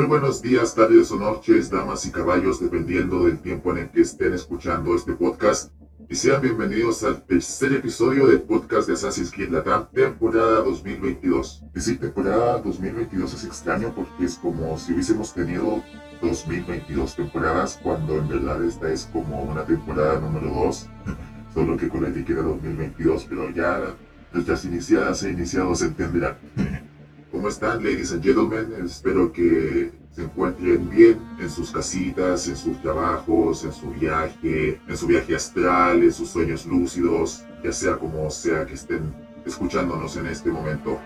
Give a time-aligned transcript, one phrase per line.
[0.00, 4.00] Muy buenos días, tardes o noches, damas y caballos, dependiendo del tiempo en el que
[4.00, 5.74] estén escuchando este podcast.
[6.08, 11.64] Y sean bienvenidos al tercer episodio del podcast de Assassin's Creed Latam, temporada 2022.
[11.74, 15.84] Decir temporada 2022 es extraño porque es como si hubiésemos tenido
[16.22, 20.88] 2022 temporadas, cuando en verdad esta es como una temporada número 2,
[21.52, 23.94] solo que con la etiqueta 2022, pero ya
[24.32, 26.38] nuestras iniciadas e iniciados entenderán.
[27.40, 28.84] ¿Cómo están, ladies and gentlemen?
[28.84, 34.94] Espero que se encuentren bien en sus casitas, en sus trabajos, en su viaje, en
[34.94, 39.14] su viaje astral, en sus sueños lúcidos, ya sea como sea que estén
[39.46, 40.98] escuchándonos en este momento.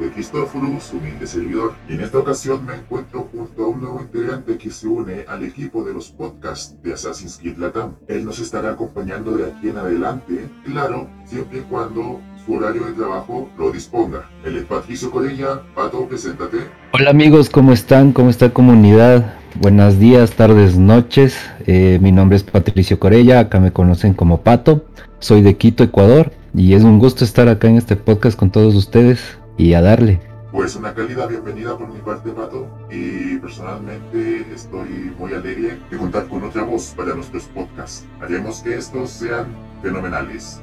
[0.00, 4.00] De Cristóforo, su humilde servidor, y en esta ocasión me encuentro junto a un nuevo
[4.00, 7.96] integrante que se une al equipo de los podcasts de Assassin's Creed Latam.
[8.08, 12.92] Él nos estará acompañando de aquí en adelante, claro, siempre y cuando su horario de
[12.92, 14.28] trabajo lo disponga.
[14.44, 15.62] Es Patricio Corella.
[15.74, 16.58] Pato, preséntate.
[16.92, 18.12] Hola amigos, ¿cómo están?
[18.12, 19.34] ¿Cómo está comunidad?
[19.60, 21.38] Buenos días, tardes, noches.
[21.66, 24.86] Eh, mi nombre es Patricio Corella, acá me conocen como Pato.
[25.18, 28.74] Soy de Quito, Ecuador, y es un gusto estar acá en este podcast con todos
[28.74, 30.20] ustedes y a darle.
[30.50, 32.66] Pues una cálida bienvenida por mi parte, Pato.
[32.90, 38.04] Y personalmente estoy muy alegre de contar con otra voz para nuestros podcasts.
[38.20, 39.46] Haremos que estos sean
[39.82, 40.60] fenomenales.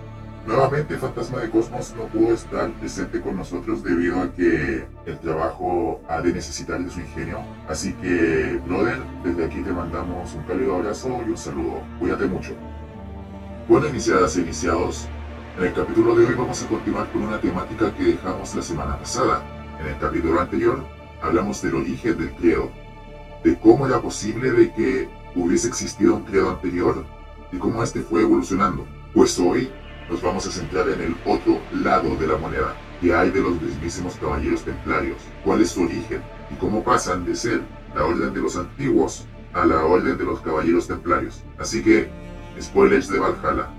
[0.50, 6.02] Nuevamente Fantasma de Cosmos no pudo estar presente con nosotros debido a que el trabajo
[6.10, 7.38] ha de necesitar de su ingenio.
[7.68, 11.84] Así que, brother, desde aquí te mandamos un cálido abrazo y un saludo.
[12.00, 12.54] Cuídate mucho.
[13.68, 15.08] Bueno, iniciadas e iniciados,
[15.56, 18.98] en el capítulo de hoy vamos a continuar con una temática que dejamos la semana
[18.98, 19.44] pasada.
[19.80, 20.84] En el capítulo anterior
[21.22, 22.72] hablamos del origen del credo,
[23.44, 27.06] de cómo era posible de que hubiese existido un credo anterior
[27.52, 28.88] y cómo este fue evolucionando.
[29.14, 29.70] Pues hoy
[30.10, 33.62] nos vamos a centrar en el otro lado de la moneda, que hay de los
[33.62, 36.22] mismísimos caballeros templarios, cuál es su origen
[36.52, 37.62] y cómo pasan de ser
[37.96, 41.44] la orden de los antiguos a la orden de los caballeros templarios.
[41.58, 42.10] Así que,
[42.60, 43.70] spoilers de Valhalla,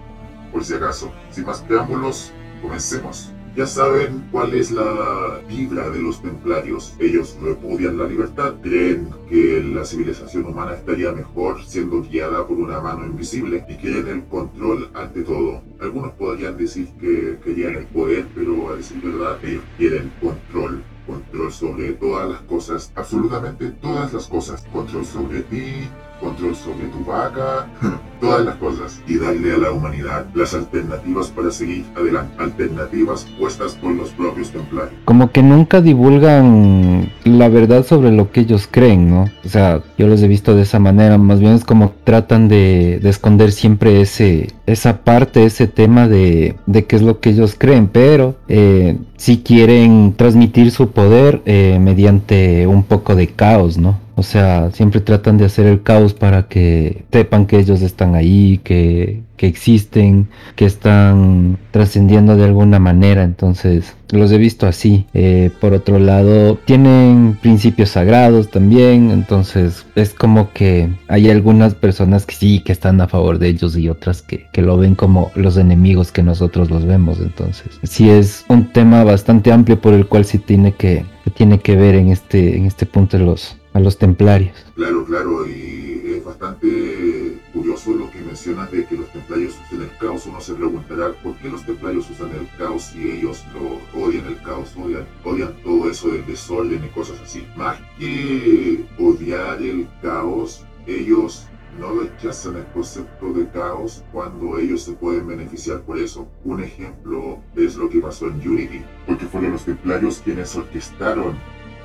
[0.52, 1.12] por si acaso.
[1.30, 2.32] Sin más preámbulos,
[2.62, 3.32] comencemos.
[3.56, 6.94] Ya saben cuál es la vibra de los templarios.
[7.00, 12.80] Ellos repudian la libertad, creen que la civilización humana estaría mejor siendo guiada por una
[12.80, 15.62] mano invisible y quieren el control ante todo.
[15.80, 21.52] Algunos podrían decir que querían el poder, pero a decir verdad, ellos quieren control control
[21.52, 25.88] sobre todas las cosas, absolutamente todas las cosas, control sobre ti,
[26.20, 27.66] control sobre tu vaca,
[28.20, 33.74] todas las cosas y darle a la humanidad las alternativas para seguir adelante, alternativas puestas
[33.74, 34.94] por los propios templarios.
[35.04, 39.24] Como que nunca divulgan la verdad sobre lo que ellos creen, ¿no?
[39.44, 43.00] O sea, yo los he visto de esa manera, más bien es como tratan de,
[43.10, 47.88] esconder siempre ese, esa parte, ese tema de, de qué es lo que ellos creen,
[47.88, 53.98] pero eh, si quieren transmitir su poder eh, mediante un poco de caos, ¿no?
[54.20, 58.60] O sea, siempre tratan de hacer el caos para que sepan que ellos están ahí,
[58.62, 63.24] que, que existen, que están trascendiendo de alguna manera.
[63.24, 65.06] Entonces, los he visto así.
[65.14, 69.10] Eh, por otro lado, tienen principios sagrados también.
[69.10, 73.74] Entonces, es como que hay algunas personas que sí, que están a favor de ellos
[73.74, 77.20] y otras que, que lo ven como los enemigos que nosotros los vemos.
[77.20, 81.06] Entonces, sí es un tema bastante amplio por el cual sí tiene que,
[81.36, 84.56] tiene que ver en este, en este punto los, a los templarios.
[84.74, 89.96] Claro, claro, y es bastante curioso lo que mencionas de que los templarios usan el
[89.98, 90.26] caos.
[90.26, 94.40] Uno se preguntará por qué los templarios usan el caos si ellos lo odian el
[94.42, 97.46] caos, odian, odian todo eso del desorden y cosas así.
[97.56, 101.46] Más que odiar el caos, ellos
[101.78, 106.28] no rechazan el concepto de caos cuando ellos se pueden beneficiar por eso.
[106.44, 111.38] Un ejemplo es lo que pasó en Unity, porque fueron los templarios quienes orquestaron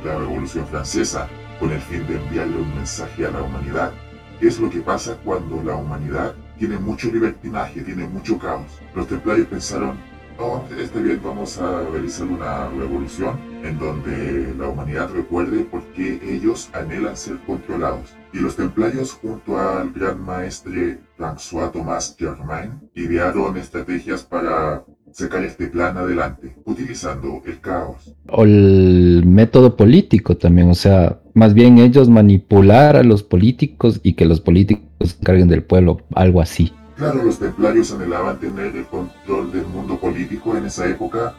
[0.04, 1.30] la Revolución Francesa
[1.60, 3.92] con el fin de enviarle un mensaje a la humanidad.
[4.40, 8.68] ¿Qué es lo que pasa cuando la humanidad tiene mucho libertinaje, tiene mucho caos?
[8.94, 9.98] Los templarios pensaron,
[10.38, 16.20] no, está bien, vamos a realizar una revolución en donde la humanidad recuerde por qué
[16.24, 18.16] ellos anhelan ser controlados.
[18.34, 24.84] Y los templarios junto al gran maestre François Thomas Germain idearon estrategias para
[25.16, 28.14] sacar este plan adelante, utilizando el caos.
[28.28, 34.14] O el método político también, o sea, más bien ellos manipular a los políticos y
[34.14, 36.74] que los políticos se carguen del pueblo, algo así.
[36.98, 41.36] Claro, los templarios anhelaban tener el control del mundo político en esa época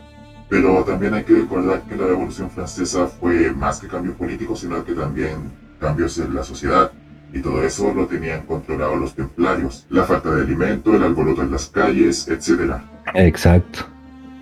[0.48, 4.84] Pero también hay que recordar que la Revolución Francesa fue más que cambio político, sino
[4.84, 5.50] que también
[5.80, 6.92] cambios en la sociedad.
[7.32, 9.86] Y todo eso lo tenían controlado los templarios.
[9.90, 12.80] La falta de alimento, el alboroto en las calles, etc.
[13.14, 13.86] Exacto.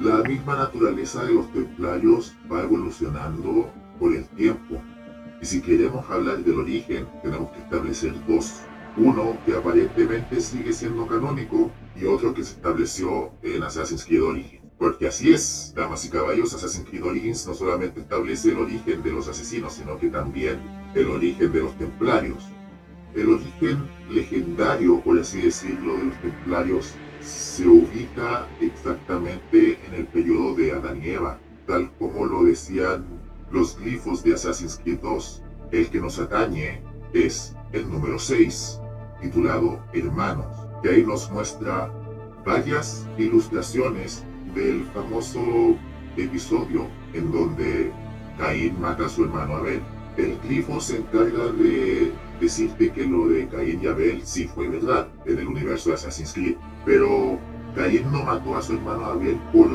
[0.01, 4.83] La misma naturaleza de los templarios va evolucionando por el tiempo.
[5.41, 8.61] Y si queremos hablar del origen, tenemos que establecer dos.
[8.97, 14.63] Uno que aparentemente sigue siendo canónico y otro que se estableció en Assassin's Creed Origins.
[14.79, 19.13] Porque así es, damas y caballos, Assassin's Creed Origins no solamente establece el origen de
[19.13, 20.59] los asesinos, sino que también
[20.95, 22.49] el origen de los templarios.
[23.15, 30.55] El origen legendario, por así decirlo, de los templarios se ubica exactamente en el periodo
[30.57, 33.05] de Adán y Eva, tal como lo decían
[33.51, 35.43] los glifos de Assassin's Creed 2.
[35.71, 36.83] El que nos atañe
[37.13, 38.81] es el número 6,
[39.23, 40.47] titulado Hermanos,
[40.83, 41.93] que ahí nos muestra
[42.45, 44.25] varias ilustraciones
[44.55, 45.41] del famoso
[46.17, 47.93] episodio en donde
[48.39, 49.81] Caín mata a su hermano Abel.
[50.17, 52.13] El glifo se encarga de
[52.45, 56.33] decirte que lo de Caín y Abel sí fue verdad en el universo de Assassin's
[56.35, 57.39] Creed, pero
[57.75, 59.69] Caín no mató a su hermano Abel por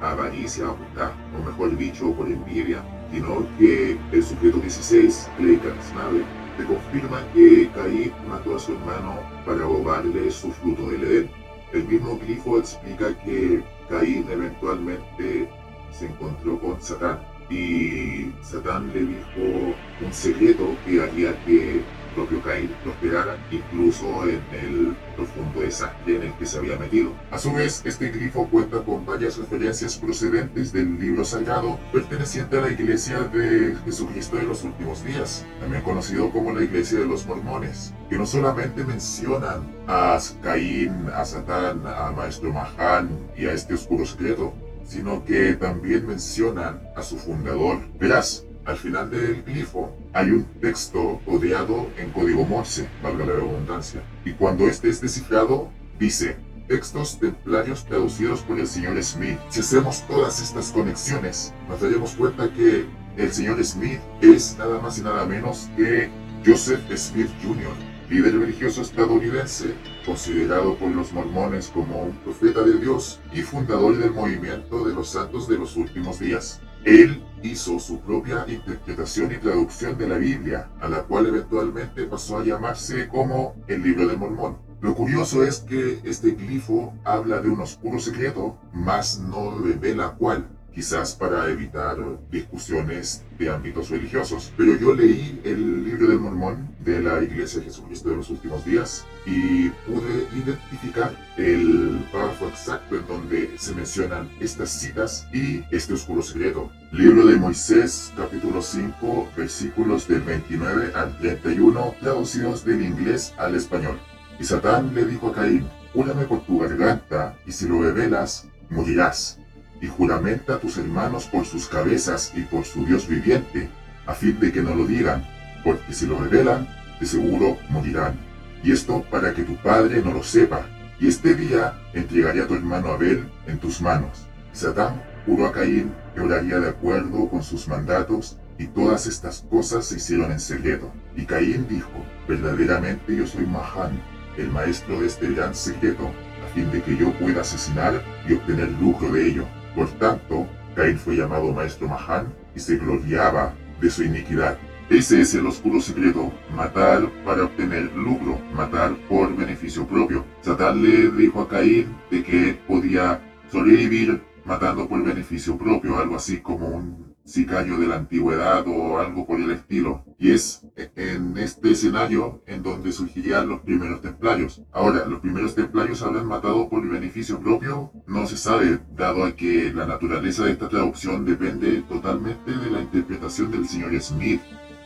[0.00, 2.82] avaricia o mejor dicho, por envidia,
[3.12, 6.24] sino que el sujeto 16, Clayton Snave,
[6.56, 9.14] te confirma que Caín mató a su hermano
[9.46, 11.30] para robarle su fruto del Edén.
[11.72, 15.48] El mismo glifo explica que Caín eventualmente
[15.92, 17.20] se encontró con Satán
[17.50, 19.74] y Satán le dijo
[20.04, 21.82] un secreto que haría que
[22.18, 27.12] propio Caín prosperara incluso en el profundo desastre en el que se había metido.
[27.30, 32.62] A su vez, este grifo cuenta con varias referencias procedentes del libro sagrado perteneciente a
[32.62, 37.24] la iglesia de Jesucristo de los últimos días, también conocido como la iglesia de los
[37.24, 43.74] mormones, que no solamente mencionan a Caín, a Satán, a Maestro Mahán y a este
[43.74, 44.52] oscuro secreto,
[44.84, 47.78] sino que también mencionan a su fundador.
[48.00, 54.02] Verás, al final del glifo hay un texto codeado en código Morse, valga la redundancia,
[54.26, 56.36] y cuando este es descifrado, dice,
[56.68, 59.38] textos templarios traducidos por el señor Smith.
[59.48, 62.84] Si hacemos todas estas conexiones, nos daremos cuenta que
[63.16, 66.10] el señor Smith es nada más y nada menos que
[66.44, 67.72] Joseph Smith Jr.,
[68.10, 69.72] líder religioso estadounidense,
[70.04, 75.08] considerado por los mormones como un profeta de Dios y fundador del movimiento de los
[75.08, 76.60] santos de los últimos días.
[76.84, 82.38] Él hizo su propia interpretación y traducción de la Biblia, a la cual eventualmente pasó
[82.38, 84.58] a llamarse como el Libro de Mormón.
[84.80, 90.46] Lo curioso es que este glifo habla de un oscuro secreto, mas no revela cuál
[90.74, 91.96] quizás para evitar
[92.30, 94.52] discusiones de ámbitos religiosos.
[94.56, 98.64] Pero yo leí el libro del Mormón de la Iglesia de Jesucristo de los últimos
[98.64, 105.94] días y pude identificar el párrafo exacto en donde se mencionan estas citas y este
[105.94, 106.70] oscuro secreto.
[106.92, 113.98] Libro de Moisés, capítulo 5, versículos del 29 al 31, traducidos del inglés al español.
[114.40, 119.37] Y Satán le dijo a Caín, Júrame por tu garganta, y si lo revelas, morirás
[119.80, 123.68] y juramenta a tus hermanos por sus cabezas y por su Dios viviente,
[124.06, 125.24] a fin de que no lo digan,
[125.64, 126.68] porque si lo revelan,
[126.98, 128.18] de seguro morirán.
[128.62, 130.66] Y esto para que tu padre no lo sepa,
[130.98, 134.26] y este día entregaré a tu hermano Abel en tus manos.
[134.52, 139.86] Satán juró a Caín que oraría de acuerdo con sus mandatos, y todas estas cosas
[139.86, 140.92] se hicieron en secreto.
[141.14, 141.92] Y Caín dijo,
[142.26, 144.00] verdaderamente yo soy Mahán,
[144.36, 146.10] el maestro de este gran secreto,
[146.44, 149.46] a fin de que yo pueda asesinar y obtener lucro de ello.
[149.78, 150.44] Por tanto,
[150.74, 154.58] Caín fue llamado Maestro Mahán y se gloriaba de su iniquidad.
[154.90, 160.24] Ese es el oscuro secreto, matar para obtener lucro, matar por beneficio propio.
[160.40, 163.20] Satán le dijo a Caín de que podía
[163.52, 169.26] sobrevivir matando por beneficio propio, algo así como un sicario de la antigüedad o algo
[169.26, 170.04] por el estilo.
[170.18, 170.66] Y es
[170.96, 174.62] en este escenario en donde surgirían los primeros templarios.
[174.72, 179.72] Ahora, los primeros templarios habrán matado por beneficio propio, no se sabe, dado a que
[179.72, 184.40] la naturaleza de esta traducción depende totalmente de la interpretación del señor Smith.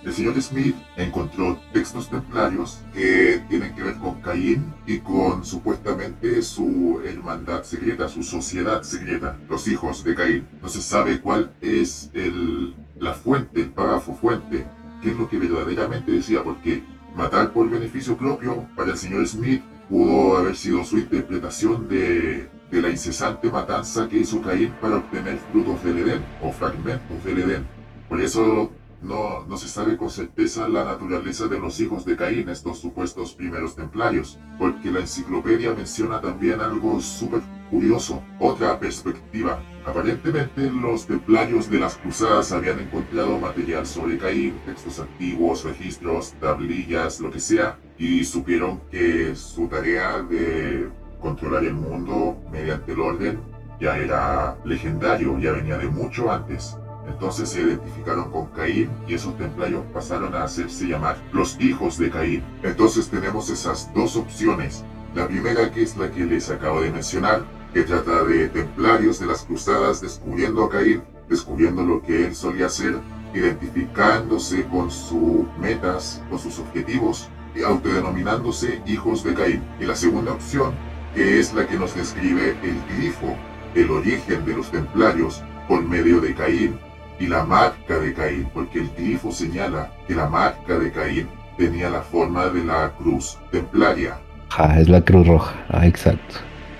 [0.04, 6.42] El señor Smith encontró textos templarios que tienen que ver con Caín y con supuestamente
[6.42, 10.48] su hermandad secreta, su sociedad secreta, los hijos de Caín.
[10.60, 14.66] No se sabe cuál es el, la fuente, el párrafo fuente,
[15.02, 16.82] qué es lo que verdaderamente decía, porque
[17.14, 22.82] matar por beneficio propio para el señor Smith pudo haber sido su interpretación de, de
[22.82, 27.66] la incesante matanza que hizo Caín para obtener frutos del Edén o fragmentos del Edén.
[28.08, 32.48] Por eso no, no se sabe con certeza la naturaleza de los hijos de Caín,
[32.48, 37.40] estos supuestos primeros templarios, porque la enciclopedia menciona también algo súper
[37.70, 45.00] curioso, otra perspectiva, Aparentemente los templarios de las cruzadas habían encontrado material sobre Caín, textos
[45.00, 50.88] antiguos, registros, tablillas, lo que sea, y supieron que su tarea de
[51.20, 53.40] controlar el mundo mediante el orden
[53.80, 56.76] ya era legendario, ya venía de mucho antes.
[57.08, 62.10] Entonces se identificaron con Caín y esos templarios pasaron a hacerse llamar los hijos de
[62.10, 62.44] Caín.
[62.62, 64.84] Entonces tenemos esas dos opciones.
[65.14, 67.44] La primera que es la que les acabo de mencionar,
[67.74, 72.66] que trata de templarios de las cruzadas descubriendo a Caín, descubriendo lo que él solía
[72.66, 72.98] hacer,
[73.34, 79.62] identificándose con sus metas, con sus objetivos y autodenominándose hijos de Caín.
[79.80, 80.72] Y la segunda opción,
[81.14, 83.36] que es la que nos describe el grifo,
[83.74, 86.78] el origen de los templarios por medio de Caín
[87.22, 91.88] y la marca de Caín, porque el glifo señala que la marca de Caín tenía
[91.88, 94.18] la forma de la cruz templaria.
[94.50, 96.34] Ah, es la cruz roja, ah, exacto.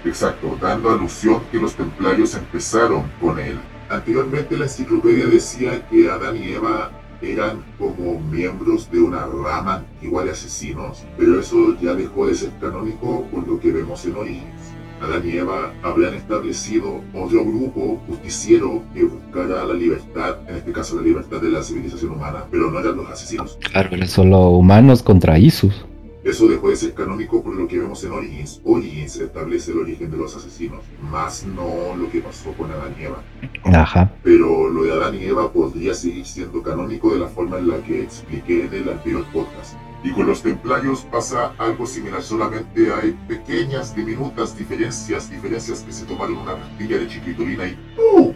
[0.05, 3.57] Exacto, dando alusión que los templarios empezaron con él.
[3.89, 10.25] Anteriormente la enciclopedia decía que Adán y Eva eran como miembros de una rama antigua
[10.25, 14.62] de asesinos, pero eso ya dejó de ser canónico por lo que vemos en Orígenes.
[15.03, 20.97] Adán y Eva habrían establecido otro grupo justiciero que buscara la libertad, en este caso
[20.97, 23.59] la libertad de la civilización humana, pero no eran los asesinos.
[23.73, 25.85] Claro, eran solo humanos contra Isus.
[26.25, 28.61] Eso dejó de ser canónico por lo que vemos en Origins.
[28.65, 30.81] Origins establece el origen de los asesinos,
[31.11, 33.23] más no lo que pasó con Adán y Eva.
[33.65, 34.13] Ajá.
[34.23, 37.79] Pero lo de Adán y Eva podría seguir siendo canónico de la forma en la
[37.79, 39.75] que expliqué en el anterior podcast.
[40.05, 46.05] Y con los templarios pasa algo similar, solamente hay pequeñas, diminutas diferencias, diferencias que se
[46.05, 48.35] tomaron una pastilla de chiquitolina y ¡pum!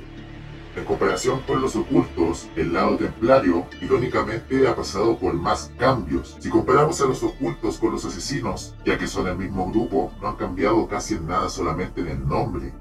[0.77, 6.37] En comparación con los ocultos, el lado templario, irónicamente, ha pasado por más cambios.
[6.39, 10.29] Si comparamos a los ocultos con los asesinos, ya que son el mismo grupo, no
[10.29, 12.75] han cambiado casi en nada solamente en el nombre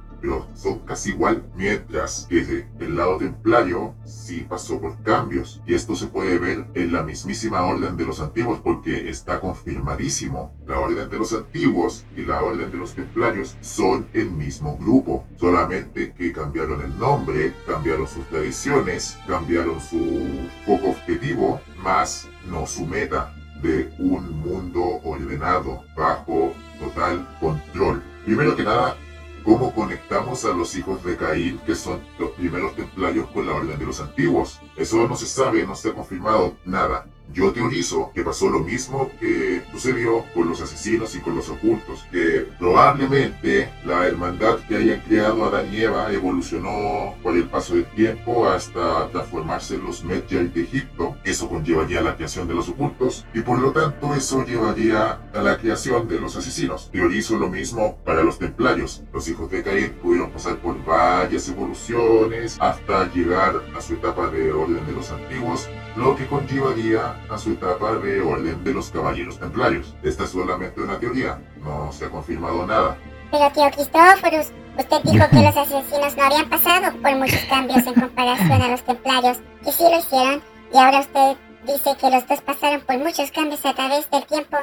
[0.55, 5.61] son casi igual, mientras que el lado templario sí pasó por cambios.
[5.65, 10.53] Y esto se puede ver en la mismísima orden de los antiguos porque está confirmadísimo.
[10.65, 15.25] La orden de los antiguos y la orden de los templarios son el mismo grupo,
[15.37, 22.85] solamente que cambiaron el nombre, cambiaron sus tradiciones, cambiaron su foco objetivo, más no su
[22.85, 28.01] meta de un mundo ordenado bajo total control.
[28.25, 28.97] Primero que nada,
[29.45, 33.77] cómo conectamos a los hijos de Caín, que son los primeros templarios, con la orden
[33.77, 34.59] de los antiguos.
[34.75, 37.05] Eso no se sabe, no se ha confirmado nada.
[37.33, 42.05] Yo teorizo que pasó lo mismo que sucedió con los asesinos y con los ocultos,
[42.11, 47.85] que probablemente la hermandad que hayan creado Adán y Eva evolucionó por el paso del
[47.85, 51.17] tiempo hasta transformarse en los Medjay de Egipto.
[51.23, 55.57] Eso conllevaría la creación de los ocultos y por lo tanto eso llevaría a la
[55.57, 56.89] creación de los asesinos.
[56.91, 59.03] Teorizo lo mismo para los templarios.
[59.13, 64.51] Los hijos de Caín pudieron pasar por varias evoluciones hasta llegar a su etapa de
[64.51, 69.39] orden de los antiguos, lo que conllevaría a su etapa de orden de los caballeros
[69.39, 69.95] templarios.
[70.03, 72.97] Esta es solamente una teoría, no se ha confirmado nada.
[73.31, 77.93] Pero tío Cristóforos, usted dijo que los asesinos no habían pasado por muchos cambios en
[77.93, 80.41] comparación a los templarios, que sí lo hicieron,
[80.73, 84.57] y ahora usted dice que los dos pasaron por muchos cambios a través del tiempo.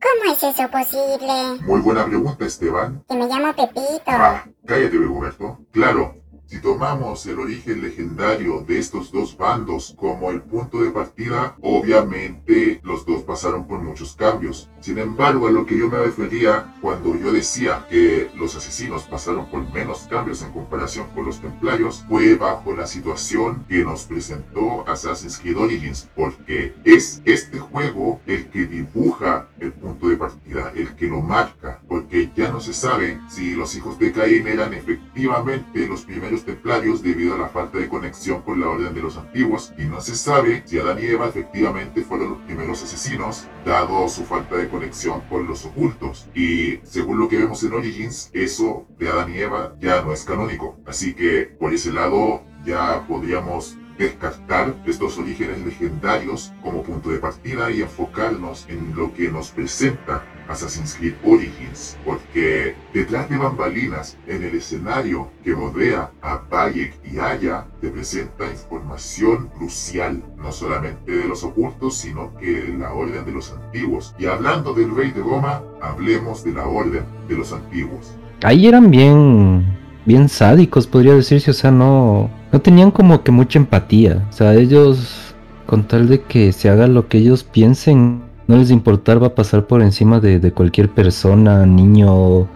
[0.00, 1.62] ¿Cómo es eso posible?
[1.62, 3.02] Muy buena pregunta, Esteban.
[3.08, 4.02] Que me llamo Pepito.
[4.06, 5.58] Ah, cállate, Roberto.
[5.72, 6.14] Claro,
[6.46, 12.80] si tomamos el origen legendario de estos dos bandos como el punto de partida, obviamente
[12.84, 14.70] los dos pasaron por muchos cambios.
[14.80, 19.46] Sin embargo, a lo que yo me refería cuando yo decía que los asesinos pasaron
[19.50, 24.88] por menos cambios en comparación con los templarios, fue bajo la situación que nos presentó
[24.88, 30.94] Assassin's Creed Origins, porque es este juego el que dibuja el punto de partida, el
[30.94, 35.86] que lo marca, porque ya no se sabe si los hijos de Caín eran efectivamente
[35.88, 39.72] los primeros templarios debido a la falta de conexión con la orden de los antiguos
[39.78, 44.24] y no se sabe si Adán y Eva efectivamente fueron los primeros asesinos dado su
[44.24, 46.28] falta de conexión con los ocultos.
[46.34, 50.24] Y según lo que vemos en Origins eso de Adán y Eva ya no es
[50.24, 50.78] canónico.
[50.86, 57.70] Así que por ese lado ya podríamos descartar estos orígenes legendarios como punto de partida
[57.70, 64.44] y enfocarnos en lo que nos presenta Assassin's Creed Origins, porque detrás de bambalinas, en
[64.44, 71.28] el escenario que rodea a Bayek y Aya, te presenta información crucial, no solamente de
[71.28, 74.14] los ocultos, sino que de la orden de los antiguos.
[74.18, 78.14] Y hablando del rey de Roma, hablemos de la orden de los antiguos.
[78.42, 79.66] Ahí eran bien,
[80.04, 84.54] bien sádicos, podría decirse, o sea, no, no tenían como que mucha empatía, o sea,
[84.54, 85.34] ellos,
[85.66, 89.82] con tal de que se haga lo que ellos piensen, no les importaba pasar por
[89.82, 92.48] encima de, cualquier persona, niño,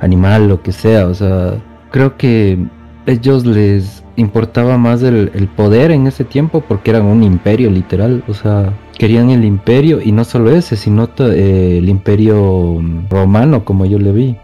[0.00, 1.08] animal, lo que sea.
[1.08, 2.64] O sea, creo que
[3.06, 8.34] ellos les importaba más el, poder en ese tiempo porque eran un imperio literal, o
[8.34, 12.80] sea, querían el imperio y no solo ese, sino eh, el imperio
[13.10, 14.36] romano como yo le vi.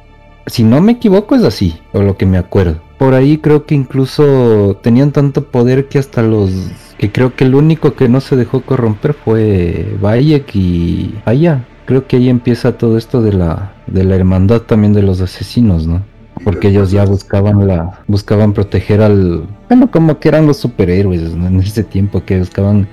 [0.46, 2.80] Si no me equivoco es así, o lo que me acuerdo.
[2.98, 6.50] Por ahí creo que incluso tenían tanto poder que hasta los
[6.98, 11.64] que creo que el único que no se dejó corromper fue Bayek y allá.
[11.84, 15.86] Creo que ahí empieza todo esto de la de la hermandad también de los asesinos,
[15.86, 16.02] ¿no?
[16.42, 21.60] Porque ellos ya buscaban la buscaban proteger al bueno, como que eran los superhéroes en
[21.60, 22.88] ese tiempo que buscaban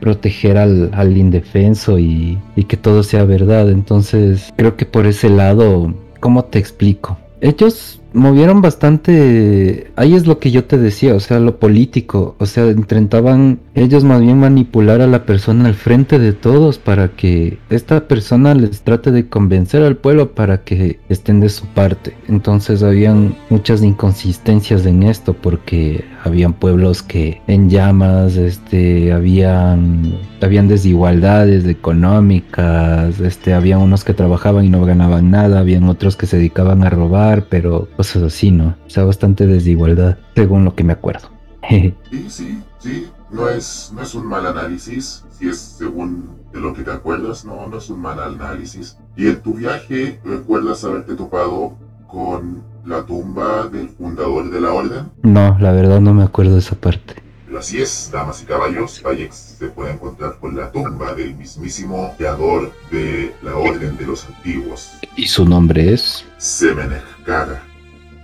[0.00, 3.70] proteger al, al indefenso y, y que todo sea verdad.
[3.70, 7.18] Entonces, creo que por ese lado, ¿cómo te explico?
[7.40, 12.46] Ellos movieron bastante, ahí es lo que yo te decía, o sea, lo político, o
[12.46, 17.58] sea, intentaban ellos más bien manipular a la persona al frente de todos para que
[17.70, 22.14] esta persona les trate de convencer al pueblo para que estén de su parte.
[22.28, 30.68] Entonces habían muchas inconsistencias en esto porque habían pueblos que en llamas, este, habían, habían
[30.68, 36.36] desigualdades económicas, este, habían unos que trabajaban y no ganaban nada, habían otros que se
[36.36, 38.76] dedicaban a robar, pero cosas así, ¿no?
[38.86, 41.28] O sea, bastante desigualdad, según lo que me acuerdo.
[41.68, 41.94] sí,
[42.28, 46.82] sí, sí, no es, no es un mal análisis, si es según de lo que
[46.82, 48.98] te acuerdas, no, no es un mal análisis.
[49.16, 55.10] Y en tu viaje, ¿recuerdas haberte topado con la tumba del fundador de la orden?
[55.22, 57.14] No, la verdad no me acuerdo de esa parte.
[57.46, 62.14] Pero así es, damas y caballos, Vallex se puede encontrar con la tumba del mismísimo
[62.16, 64.92] creador de la orden de los antiguos.
[65.16, 66.24] ¿Y su nombre es?
[66.38, 67.62] Semenekara.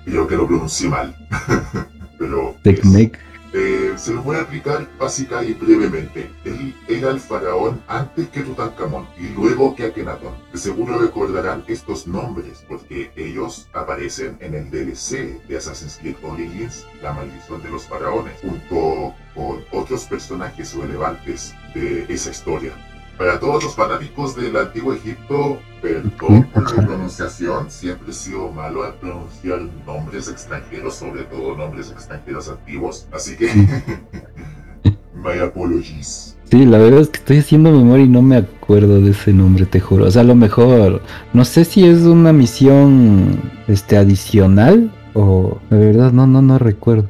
[0.04, 1.16] Creo que lo pronuncié mal.
[2.18, 2.54] Pero...
[3.52, 6.30] Eh, se lo voy a explicar básica y brevemente.
[6.44, 10.34] Él era el faraón antes que Tutankamón y luego que Akenatón.
[10.54, 17.12] Seguro recordarán estos nombres porque ellos aparecen en el DLC de Assassin's Creed Origins, La
[17.12, 22.72] maldición de los faraones, junto con otros personajes relevantes de esa historia.
[23.18, 28.84] Para todos los fanáticos del antiguo Egipto, perdón por la pronunciación, siempre he sido malo
[28.84, 33.46] al pronunciar nombres extranjeros, sobre todo nombres extranjeros antiguos, así que
[35.14, 36.36] my apologies.
[36.50, 39.66] Sí, la verdad es que estoy haciendo memoria y no me acuerdo de ese nombre,
[39.66, 40.04] te juro.
[40.04, 41.02] O sea, a lo mejor,
[41.32, 47.08] no sé si es una misión este adicional o de verdad no no no recuerdo.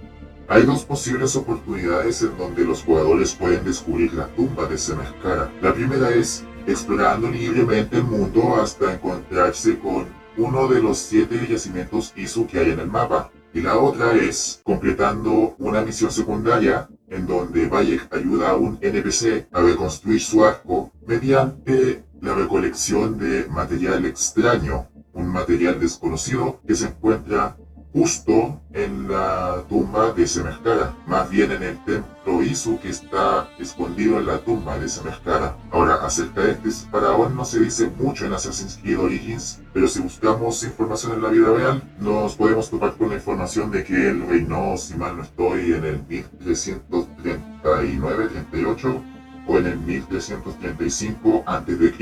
[0.48, 5.52] Hay dos posibles oportunidades en donde los jugadores pueden descubrir la tumba de Semerkara.
[5.60, 10.06] La primera es explorando libremente el mundo hasta encontrarse con
[10.36, 13.32] uno de los siete yacimientos ISU que hay en el mapa.
[13.54, 19.48] Y la otra es completando una misión secundaria en donde Bayek ayuda a un NPC
[19.52, 26.86] a reconstruir su arco mediante la recolección de material extraño, un material desconocido que se
[26.86, 27.56] encuentra
[27.96, 34.18] justo en la tumba de Semerkara, más bien en el templo Isu que está escondido
[34.18, 35.56] en la tumba de Semerkara.
[35.70, 40.02] Ahora, acerca de este faraón no se dice mucho en Assassin's Creed Origins, pero si
[40.02, 44.26] buscamos información en la vida real, nos podemos topar con la información de que él
[44.28, 49.02] reinó, si mal no estoy, en el 1339-38
[49.48, 51.94] o en el 1335 a.C.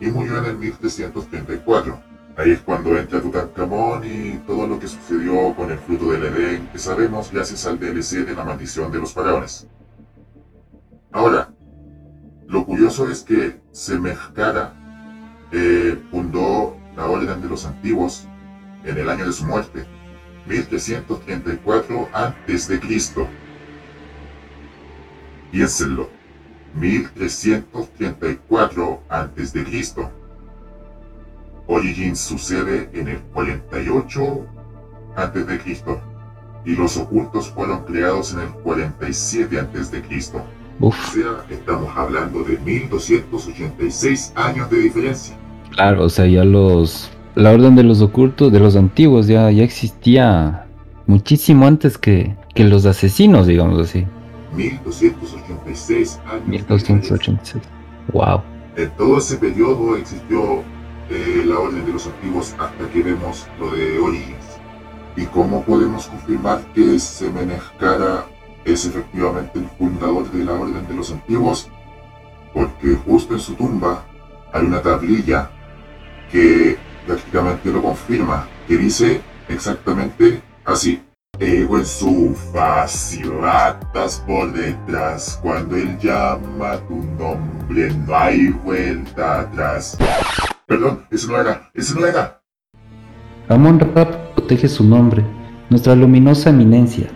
[0.00, 2.09] y murió en el 1334.
[2.40, 6.68] Ahí es cuando entra Tutankamón y todo lo que sucedió con el fruto del Edén,
[6.68, 9.66] que sabemos gracias al DLC de la maldición de los faraones.
[11.12, 11.52] Ahora,
[12.46, 14.72] lo curioso es que Semejkara
[15.52, 18.26] eh, fundó la Orden de los Antiguos
[18.84, 19.84] en el año de su muerte,
[20.46, 22.80] 1334 a.C.
[25.52, 26.08] Piénsenlo,
[26.74, 30.19] 1334 a.C.
[31.66, 34.46] Origins sucede en el 48
[35.16, 35.86] a.C.
[36.64, 40.02] y los ocultos fueron creados en el 47 a.C.
[40.80, 45.36] O sea, estamos hablando de 1286 años de diferencia.
[45.70, 47.10] Claro, o sea, ya los...
[47.34, 50.66] La orden de los ocultos, de los antiguos, ya, ya existía
[51.06, 54.04] muchísimo antes que, que los asesinos, digamos así.
[54.56, 56.48] 1286 años.
[56.48, 57.62] 1286.
[58.12, 58.42] Wow.
[58.76, 60.62] En todo ese periodo existió
[61.10, 64.60] la Orden de los Antiguos hasta que vemos lo de Origins.
[65.16, 68.26] ¿Y cómo podemos confirmar que Semeneskara
[68.64, 71.68] es efectivamente el fundador de la Orden de los Antiguos?
[72.54, 74.04] Porque justo en su tumba
[74.52, 75.50] hay una tablilla
[76.30, 81.02] que prácticamente lo confirma, que dice exactamente así.
[81.40, 83.18] Ego en su faz
[84.26, 85.38] por detrás.
[85.42, 89.96] Cuando él llama tu nombre, no hay vuelta atrás.
[90.70, 92.42] Perdón, eso no era.
[93.48, 95.24] Amon Rap protege su nombre.
[95.68, 97.08] nuestra luminosa eminencia,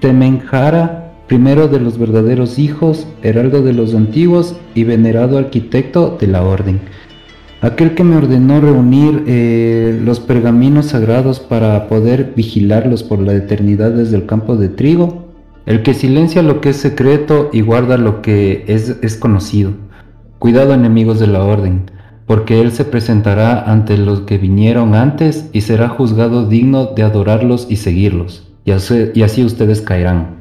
[0.00, 6.42] Temenjara, primero de los verdaderos hijos, heraldo de los antiguos y venerado arquitecto de la
[6.42, 6.80] orden.
[7.62, 13.90] Aquel que me ordenó reunir eh, los pergaminos sagrados para poder vigilarlos por la eternidad
[13.90, 15.32] desde el campo de trigo,
[15.66, 19.72] el que silencia lo que es secreto y guarda lo que es, es conocido.
[20.38, 21.90] Cuidado enemigos de la orden,
[22.30, 27.66] porque Él se presentará ante los que vinieron antes y será juzgado digno de adorarlos
[27.68, 28.70] y seguirlos y
[29.22, 30.36] así, ustedes caerán.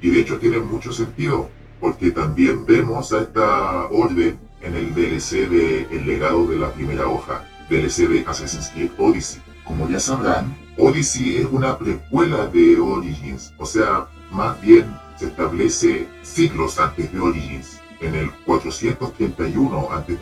[0.00, 5.50] Y de hecho tiene mucho sentido, porque también vemos a esta orden en el DLC
[5.50, 9.42] de El legado de la primera hoja, DLC de Assassin's Creed Odyssey.
[9.64, 14.86] Como ya sabrán, Odyssey es una precuela de Origins, o sea, más bien
[15.18, 20.16] se establece siglos antes de Origins, en el 431 a.C.,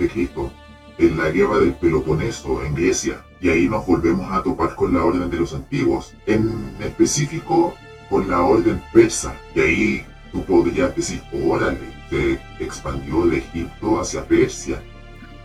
[0.98, 5.04] en la guerra del Peloponeso en Grecia, y ahí nos volvemos a topar con la
[5.04, 7.74] orden de los antiguos, en específico
[8.08, 11.78] con la orden persa, y ahí tú podrías decir, órale,
[12.08, 14.82] se expandió de Egipto hacia Persia,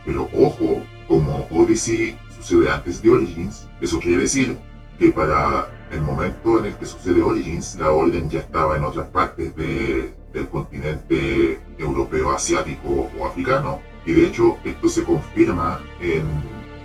[0.06, 4.58] pero ojo, como Odyssey sucede antes de Origins, eso quiere decir
[4.98, 9.08] que para el momento en el que sucede Origins, la orden ya estaba en otras
[9.08, 13.82] partes del continente europeo, asiático o africano.
[14.06, 16.24] Y de hecho, esto se confirma en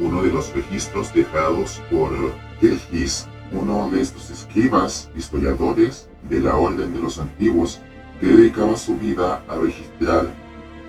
[0.00, 2.10] uno de los registros dejados por
[2.60, 7.80] Kirgis, uno de estos escribas, historiadores de la Orden de los Antiguos,
[8.20, 10.26] que dedicaba su vida a registrar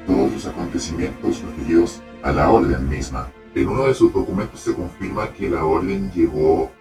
[0.06, 3.32] todos los acontecimientos referidos a la Orden misma.
[3.56, 6.72] En uno de sus documentos se confirma que la Orden llegó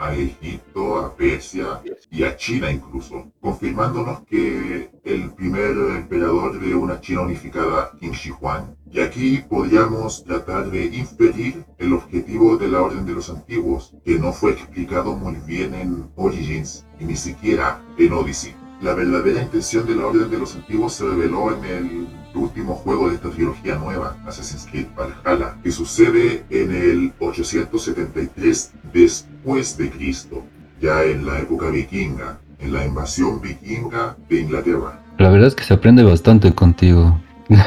[0.00, 7.00] a Egipto, a Persia y a China incluso, confirmándonos que el primer emperador de una
[7.00, 12.80] China unificada, Qin Shi Huang, y aquí podríamos tratar de inferir el objetivo de la
[12.80, 17.82] Orden de los Antiguos, que no fue explicado muy bien en Origins y ni siquiera
[17.98, 18.54] en Odyssey.
[18.80, 23.10] La verdadera intención de la Orden de los Antiguos se reveló en el último juego
[23.10, 30.44] de esta trilogía nueva, Assassin's Creed Valhalla, que sucede en el 873 después de Cristo,
[30.80, 35.00] ya en la época vikinga, en la invasión vikinga de Inglaterra.
[35.18, 37.20] La verdad es que se aprende bastante contigo.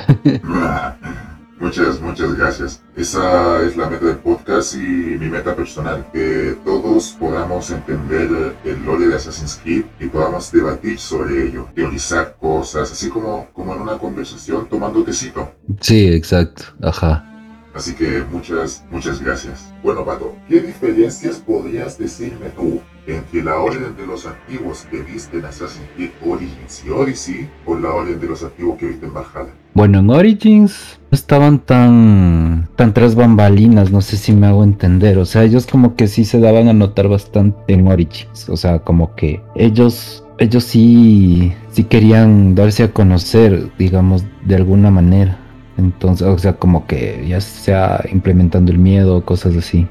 [1.60, 2.82] Muchas, muchas gracias.
[2.96, 8.86] Esa es la meta del podcast y mi meta personal, que todos podamos entender el
[8.86, 13.82] lore de Assassin's Creed y podamos debatir sobre ello, teorizar cosas, así como, como en
[13.82, 15.54] una conversación tomando tecito.
[15.80, 17.33] Sí, exacto, ajá.
[17.74, 19.74] Así que muchas, muchas gracias.
[19.84, 25.40] Bueno, Pato, ¿qué diferencias podrías decirme tú entre la orden de los antiguos que viste
[25.40, 29.14] en Assassin's Creed Origins y Odyssey o la orden de los antiguos que viste en
[29.14, 29.54] Valhalla?
[29.74, 35.18] Bueno, en Origins estaban tan, tan tras bambalinas, no sé si me hago entender.
[35.18, 38.50] O sea, ellos como que sí se daban a notar bastante en Origins.
[38.50, 44.92] O sea, como que ellos, ellos sí, sí querían darse a conocer, digamos, de alguna
[44.92, 45.40] manera.
[45.78, 49.88] Entonces, o sea, como que ya sea implementando el miedo, cosas así.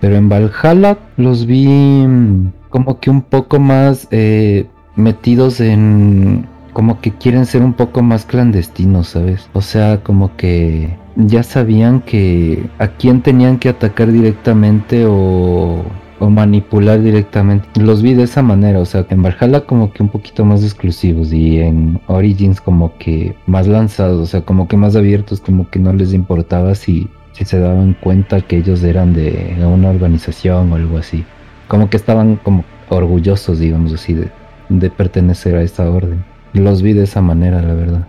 [0.00, 4.66] Pero en Valhalla los vi mm, como que un poco más eh,
[4.96, 6.46] metidos en...
[6.72, 9.50] Como que quieren ser un poco más clandestinos, ¿sabes?
[9.54, 15.82] O sea, como que ya sabían que a quién tenían que atacar directamente o
[16.20, 17.68] o manipular directamente.
[17.80, 21.32] Los vi de esa manera, o sea, en Valhalla como que un poquito más exclusivos
[21.32, 25.78] y en Origins como que más lanzados, o sea, como que más abiertos, como que
[25.78, 30.76] no les importaba si, si se daban cuenta que ellos eran de una organización o
[30.76, 31.24] algo así.
[31.66, 34.28] Como que estaban como orgullosos, digamos así, de,
[34.68, 36.22] de pertenecer a esa orden.
[36.52, 38.06] Los vi de esa manera, la verdad.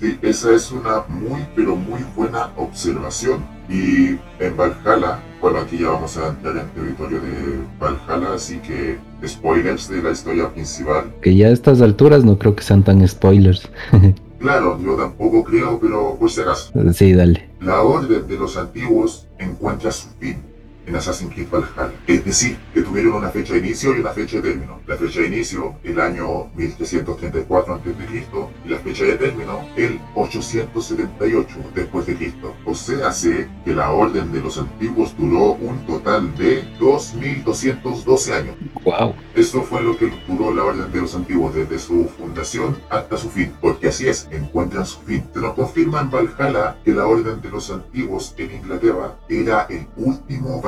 [0.00, 3.44] Sí, esa es una muy, pero muy buena observación.
[3.68, 8.98] Y en Valhalla, bueno, aquí ya vamos a entrar en territorio de Valhalla, así que
[9.26, 11.12] spoilers de la historia principal.
[11.20, 13.68] Que ya a estas alturas no creo que sean tan spoilers.
[14.40, 16.72] claro, yo tampoco creo, pero si acaso.
[16.94, 17.50] Sí, dale.
[17.60, 20.49] La orden de los antiguos encuentra su fin
[20.86, 21.92] en Assassin's Creed Valhalla.
[22.06, 24.80] Es decir, que tuvieron una fecha de inicio y una fecha de término.
[24.86, 27.94] La fecha de inicio, el año 1334 a.C.
[28.64, 32.54] y la fecha de término, el 878 después de Cristo.
[32.64, 38.56] O sea, sé que la orden de los antiguos duró un total de 2212 años.
[38.84, 39.14] Wow.
[39.34, 43.30] Esto fue lo que duró la orden de los antiguos desde su fundación hasta su
[43.30, 45.24] fin, porque así es, encuentran su fin.
[45.32, 49.86] Se nos confirma en Valhalla que la orden de los antiguos en Inglaterra era el
[49.96, 50.60] último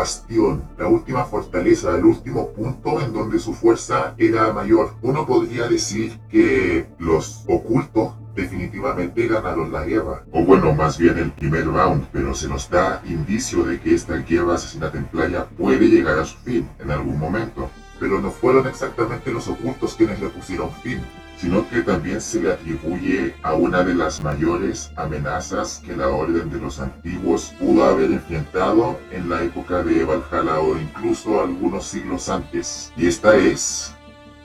[0.78, 4.94] la última fortaleza, el último punto en donde su fuerza era mayor.
[5.00, 10.24] Uno podría decir que los ocultos definitivamente ganaron la guerra.
[10.32, 14.16] O bueno, más bien el primer round, pero se nos da indicio de que esta
[14.16, 17.70] guerra asesina templaria puede llegar a su fin en algún momento.
[18.00, 21.00] pero no fueron exactamente los ocultos quienes le pusieron fin,
[21.42, 26.48] sino que también se le atribuye a una de las mayores amenazas que la Orden
[26.50, 32.28] de los Antiguos pudo haber enfrentado en la época de Valhalla o incluso algunos siglos
[32.28, 33.92] antes, y esta es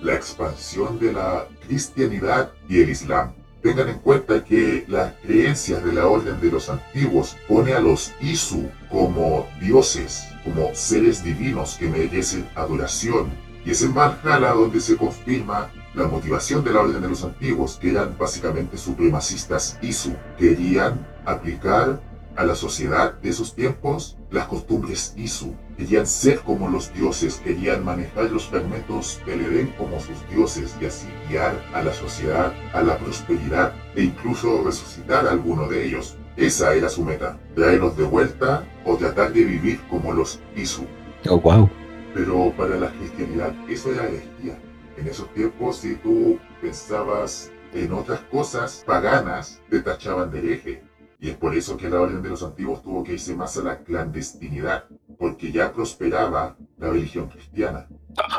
[0.01, 3.31] la expansión de la cristianidad y el islam.
[3.61, 8.11] Tengan en cuenta que las creencias de la Orden de los Antiguos pone a los
[8.21, 13.29] Isu como dioses, como seres divinos que merecen adoración.
[13.65, 17.79] Y es en Valhalla donde se confirma la motivación de la Orden de los Antiguos,
[17.81, 21.99] que eran básicamente supremacistas Isu, querían aplicar
[22.35, 25.55] a la sociedad de esos tiempos las costumbres Isu.
[25.75, 30.85] Querían ser como los dioses, querían manejar los fragmentos del Edén como sus dioses y
[30.85, 36.15] así guiar a la sociedad a la prosperidad e incluso resucitar a alguno de ellos.
[36.35, 40.85] Esa era su meta, traerlos de vuelta o tratar de vivir como los Isu.
[41.27, 41.67] Oh, wow.
[42.13, 44.59] Pero para la cristianidad eso era herejía.
[44.97, 50.83] En esos tiempos, si tú pensabas en otras cosas paganas, te tachaban de hereje.
[51.19, 53.63] Y es por eso que la orden de los antiguos tuvo que irse más a
[53.63, 54.85] la clandestinidad,
[55.17, 57.87] porque ya prosperaba la religión cristiana.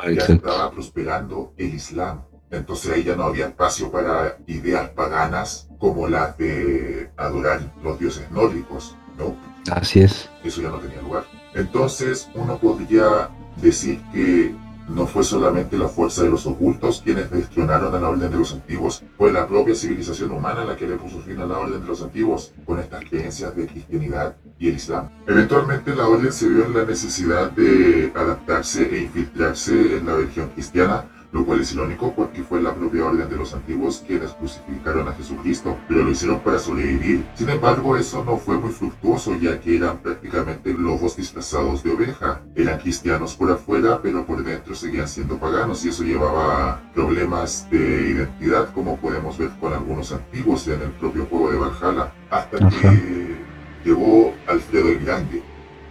[0.04, 2.22] ya estaba prosperando el Islam.
[2.50, 8.30] Entonces ahí ya no había espacio para ideas paganas como las de adorar los dioses
[8.30, 9.36] nórdicos, ¿no?
[9.70, 10.30] Así es.
[10.42, 11.24] Eso ya no tenía lugar.
[11.54, 13.28] Entonces uno podría
[13.60, 14.54] decir que
[14.88, 18.52] no fue solamente la fuerza de los ocultos quienes destronaron a la Orden de los
[18.52, 21.86] Antiguos, fue la propia civilización humana la que le puso fin a la Orden de
[21.86, 25.08] los Antiguos con estas creencias de cristianidad y el Islam.
[25.26, 30.48] Eventualmente la Orden se vio en la necesidad de adaptarse e infiltrarse en la religión
[30.54, 35.08] cristiana lo cual es irónico porque fue la propia orden de los antiguos quienes crucificaron
[35.08, 37.26] a Jesucristo, pero lo hicieron para sobrevivir.
[37.34, 42.42] Sin embargo, eso no fue muy fructuoso ya que eran prácticamente lobos disfrazados de oveja.
[42.54, 47.68] Eran cristianos por afuera, pero por dentro seguían siendo paganos y eso llevaba a problemas
[47.70, 52.58] de identidad como podemos ver con algunos antiguos en el propio juego de Valhalla, hasta
[52.58, 53.36] que
[53.84, 55.42] llegó Alfredo el Grande.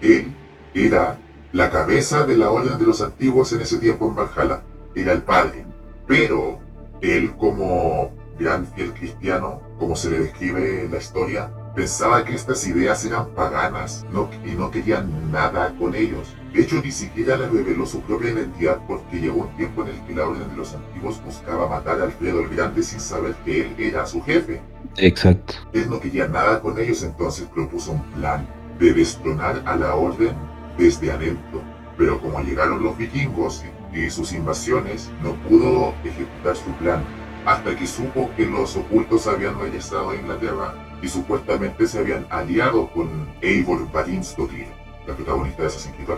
[0.02, 0.34] Él
[0.74, 1.20] era
[1.54, 4.62] la cabeza de la orden de los antiguos en ese tiempo en Valhalla
[4.98, 5.66] era el Padre.
[6.08, 6.60] Pero
[7.02, 12.66] él como gran fiel cristiano, como se le describe en la historia, pensaba que estas
[12.68, 16.34] ideas eran paganas no, y no querían nada con ellos.
[16.54, 20.02] De hecho, ni siquiera le reveló su propia identidad porque llegó un tiempo en el
[20.06, 23.62] que la Orden de los Antiguos buscaba matar a Alfredo el Grande sin saber que
[23.62, 24.62] él era su jefe.
[24.96, 25.54] Exacto.
[25.74, 28.48] Él no quería nada con ellos, entonces propuso un plan
[28.80, 30.36] de destronar a la Orden
[30.78, 31.62] desde adentro.
[31.98, 33.64] Pero como llegaron los vikingos
[34.06, 37.04] y sus invasiones, no pudo ejecutar su plan
[37.46, 42.90] hasta que supo que los ocultos habían regresado a Inglaterra y supuestamente se habían aliado
[42.92, 43.10] con
[43.42, 44.68] Eivor Varinsdottir,
[45.08, 46.10] la protagonista de Assassin's Creed.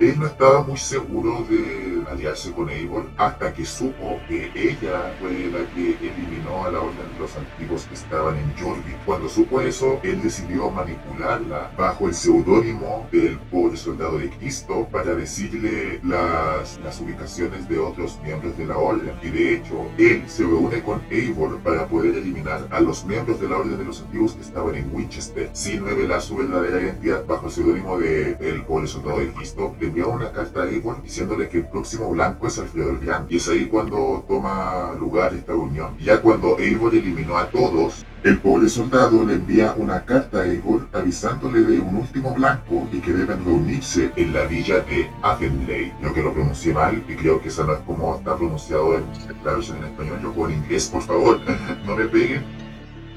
[0.00, 1.83] Él no estaba muy seguro de
[2.14, 7.12] aliarse con Eivor hasta que supo que ella fue la que eliminó a la orden
[7.12, 9.04] de los antiguos que estaban en Jorvik.
[9.04, 15.14] Cuando supo eso, él decidió manipularla bajo el seudónimo del pobre soldado de Cristo para
[15.14, 19.12] decirle las, las ubicaciones de otros miembros de la orden.
[19.22, 23.48] Y de hecho, él se reúne con Eivor para poder eliminar a los miembros de
[23.48, 27.46] la orden de los antiguos que estaban en Winchester sin revelar su verdadera identidad bajo
[27.46, 31.58] el seudónimo de el pobre soldado de Cristo envió una carta a Eivor diciéndole que
[31.58, 32.68] el próximo blanco es el
[33.00, 33.34] Grande.
[33.34, 35.96] Y es ahí cuando toma lugar esta unión.
[35.98, 40.88] Ya cuando Eivor eliminó a todos, el pobre soldado le envía una carta a Eivor
[40.92, 45.92] avisándole de un último blanco y que deben reunirse en la villa de Athenley.
[46.00, 49.04] Creo que lo pronuncié mal y creo que esa no es como está pronunciado en
[49.44, 50.20] la versión en español.
[50.22, 51.40] Yo con inglés, por favor,
[51.86, 52.44] no me peguen.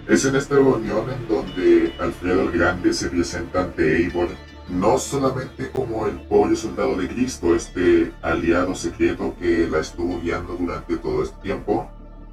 [0.08, 4.30] Es en esta reunión en donde Alfredo el Grande se presenta ante Eivor
[4.69, 10.53] no solamente como el pobre soldado de Cristo, este aliado secreto que la estuvo guiando
[10.53, 11.89] durante todo este tiempo,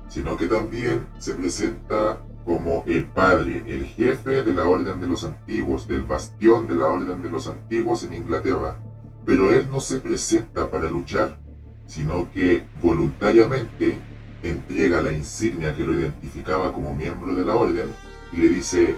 [0.09, 5.25] sino que también se presenta como el padre, el jefe de la Orden de los
[5.25, 8.79] Antiguos, del bastión de la Orden de los Antiguos en Inglaterra.
[9.25, 11.39] Pero él no se presenta para luchar,
[11.87, 13.97] sino que voluntariamente
[14.43, 17.87] entrega la insignia que lo identificaba como miembro de la Orden
[18.33, 18.95] y le dice,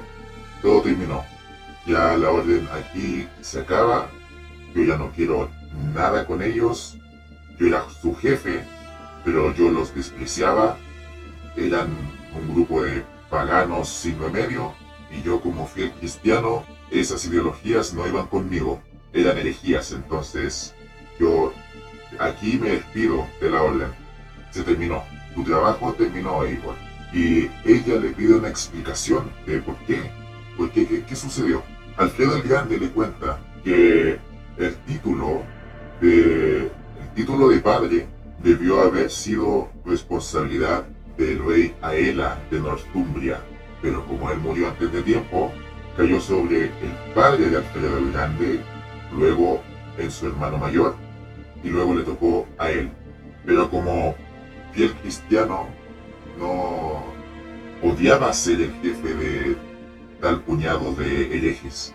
[0.60, 1.22] todo terminó,
[1.86, 4.10] ya la orden aquí se acaba,
[4.74, 5.50] yo ya no quiero
[5.94, 6.98] nada con ellos,
[7.58, 8.64] yo era su jefe,
[9.24, 10.76] pero yo los despreciaba,
[11.56, 11.88] eran
[12.34, 14.74] un grupo de paganos sin remedio,
[15.10, 18.80] y yo como fiel cristiano, esas ideologías no iban conmigo,
[19.12, 20.74] eran herejías, entonces
[21.18, 21.52] yo
[22.18, 23.88] aquí me despido de la orden.
[24.50, 25.02] Se terminó,
[25.34, 26.76] tu trabajo terminó, igual.
[27.12, 30.10] Y ella le pide una explicación de por qué,
[30.56, 31.62] por qué, qué sucedió.
[31.96, 34.18] Alfredo el Grande le cuenta que
[34.58, 35.42] el título
[36.00, 38.06] de el título de padre
[38.42, 40.84] debió haber sido responsabilidad
[41.16, 43.40] del rey Aela de Northumbria,
[43.80, 45.50] pero como él murió antes de tiempo,
[45.96, 48.60] cayó sobre el padre de Alfredo el Grande,
[49.16, 49.62] luego
[49.96, 50.94] en su hermano mayor,
[51.64, 52.90] y luego le tocó a él.
[53.46, 54.14] Pero como
[54.72, 55.66] fiel cristiano,
[56.38, 57.02] no
[57.82, 59.56] odiaba ser el jefe de
[60.20, 61.94] tal puñado de herejes.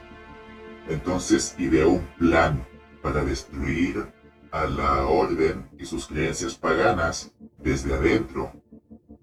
[0.88, 2.66] Entonces ideó un plan
[3.02, 4.06] para destruir
[4.52, 8.52] a la orden y sus creencias paganas desde adentro.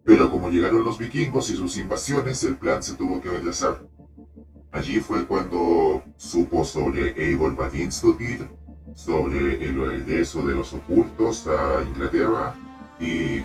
[0.04, 3.86] Pero como llegaron los vikingos y sus invasiones, el plan se tuvo que rechazar.
[4.72, 8.48] Allí fue cuando supo sobre Eivor Vadinstottir,
[8.94, 12.54] sobre el regreso de los ocultos a Inglaterra
[12.98, 13.42] y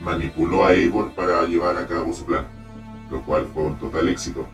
[0.00, 2.46] manipuló a Eivor para llevar a cabo su plan,
[3.10, 4.46] lo cual fue un total éxito.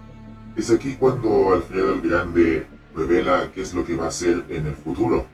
[0.57, 4.67] Es aquí cuando Alfredo el Grande revela qué es lo que va a hacer en
[4.67, 5.27] el futuro.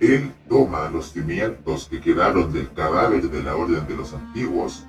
[0.00, 4.86] Él toma los cimientos que quedaron del cadáver de la Orden de los Antiguos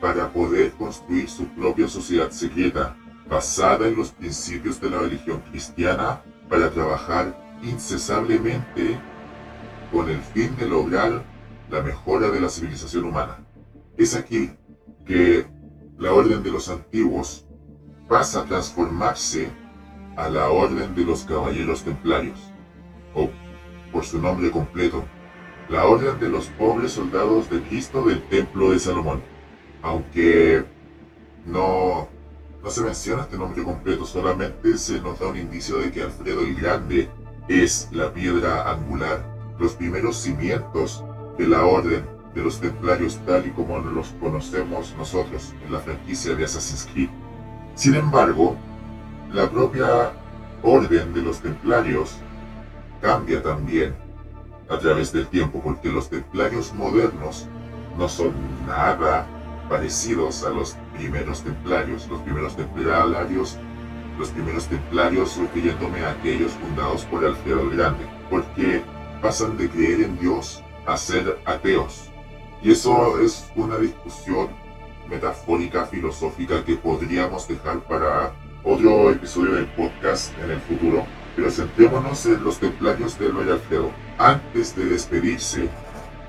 [0.00, 2.96] para poder construir su propia sociedad secreta,
[3.28, 8.96] basada en los principios de la religión cristiana, para trabajar incesablemente
[9.90, 11.24] con el fin de lograr
[11.68, 13.38] la mejora de la civilización humana.
[13.96, 14.52] Es aquí
[15.04, 15.46] que
[15.98, 17.44] la Orden de los Antiguos
[18.10, 19.52] pasa a transformarse
[20.16, 22.40] a la Orden de los Caballeros Templarios,
[23.14, 23.30] o
[23.92, 25.04] por su nombre completo,
[25.68, 29.22] la Orden de los Pobres Soldados de Cristo del Templo de Salomón.
[29.80, 30.64] Aunque
[31.46, 32.08] no,
[32.60, 36.40] no se menciona este nombre completo, solamente se nos da un indicio de que Alfredo
[36.40, 37.08] el Grande
[37.46, 39.24] es la piedra angular,
[39.60, 41.04] los primeros cimientos
[41.38, 46.34] de la Orden de los Templarios tal y como los conocemos nosotros en la franquicia
[46.34, 47.19] de Assassin's Creed.
[47.80, 48.58] Sin embargo,
[49.32, 50.12] la propia
[50.62, 52.18] orden de los templarios
[53.00, 53.94] cambia también
[54.68, 57.46] a través del tiempo, porque los templarios modernos
[57.96, 58.34] no son
[58.66, 59.26] nada
[59.70, 62.06] parecidos a los primeros templarios.
[62.08, 63.56] Los primeros templarios,
[64.18, 68.82] los primeros templarios refiriéndome a aquellos fundados por Alfredo el Grande, porque
[69.22, 72.10] pasan de creer en Dios a ser ateos.
[72.62, 74.59] Y eso es una discusión
[75.10, 82.24] metafórica, filosófica que podríamos dejar para otro episodio del podcast en el futuro, pero centrémonos
[82.26, 83.90] en los templarios del rey Alfredo.
[84.18, 85.68] Antes de despedirse,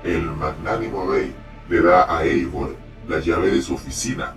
[0.04, 1.34] el magnánimo rey
[1.68, 2.74] le da a Eivor
[3.08, 4.34] la llave de su oficina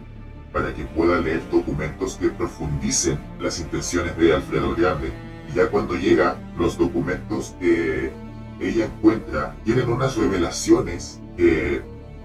[0.54, 5.12] para que pueda leer documentos que profundicen las intenciones de Alfredo Grande.
[5.50, 8.12] Y ya cuando llega, los documentos que
[8.60, 11.82] ella encuentra tienen unas revelaciones que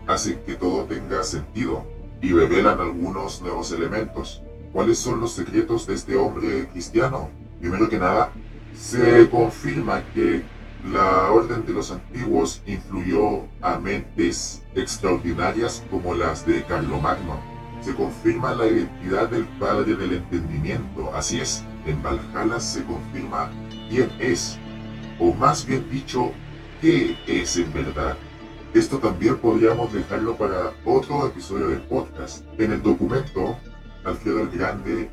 [0.06, 1.84] hacen que todo tenga sentido
[2.20, 4.42] y revelan algunos nuevos elementos.
[4.72, 7.28] ¿Cuáles son los secretos de este hombre cristiano?
[7.60, 8.32] Primero que nada,
[8.74, 10.42] se confirma que
[10.92, 17.38] la Orden de los Antiguos influyó a mentes extraordinarias como las de Carlomagno.
[17.82, 21.10] Se confirma la identidad del Padre del Entendimiento.
[21.14, 23.50] Así es, en Valhalla se confirma
[23.88, 24.58] quién es,
[25.18, 26.32] o más bien dicho,
[26.80, 28.16] qué es en verdad.
[28.72, 32.44] Esto también podríamos dejarlo para otro episodio del podcast.
[32.56, 33.58] En el documento
[34.04, 35.10] Alfredo el Grande